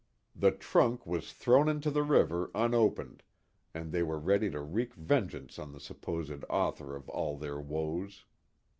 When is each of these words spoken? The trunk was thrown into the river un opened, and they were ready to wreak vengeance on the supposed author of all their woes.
The 0.35 0.49
trunk 0.49 1.05
was 1.05 1.31
thrown 1.31 1.69
into 1.69 1.91
the 1.91 2.01
river 2.01 2.49
un 2.55 2.73
opened, 2.73 3.21
and 3.71 3.91
they 3.91 4.01
were 4.01 4.17
ready 4.17 4.49
to 4.49 4.59
wreak 4.59 4.95
vengeance 4.95 5.59
on 5.59 5.73
the 5.73 5.79
supposed 5.79 6.43
author 6.49 6.95
of 6.95 7.07
all 7.09 7.37
their 7.37 7.59
woes. 7.59 8.25